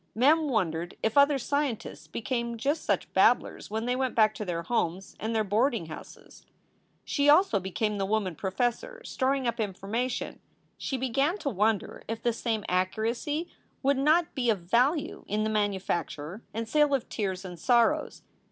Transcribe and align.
Mem 0.15 0.47
wondered 0.49 0.97
if 1.03 1.15
other 1.15 1.37
scientists 1.37 2.07
became 2.07 2.57
just 2.57 2.83
such 2.83 3.13
babblers 3.13 3.69
when 3.69 3.85
they 3.85 3.95
went 3.95 4.15
back 4.15 4.33
to 4.33 4.43
their 4.43 4.63
homes 4.63 5.15
and 5.19 5.35
their 5.35 5.43
boarding 5.43 5.85
houses. 5.89 6.43
She 7.05 7.29
also 7.29 7.59
became 7.59 7.99
the 7.99 8.05
woman 8.07 8.33
professor 8.33 9.03
storing 9.05 9.45
up 9.45 9.57
informa 9.57 10.09
tion. 10.09 10.39
She 10.79 10.97
began 10.97 11.37
to 11.37 11.49
wonder 11.51 12.01
if 12.07 12.23
the 12.23 12.33
same 12.33 12.65
accuracy 12.67 13.47
would 13.83 13.97
not 13.99 14.33
be 14.33 14.49
of 14.49 14.61
value 14.61 15.23
in 15.27 15.43
the 15.43 15.51
manufacture 15.51 16.41
and 16.51 16.67
sale 16.67 16.95
of 16.95 17.07
tears 17.07 17.45
and 17.45 17.59
sorrows. 17.59 18.23